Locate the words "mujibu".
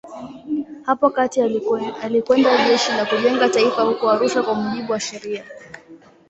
4.55-4.91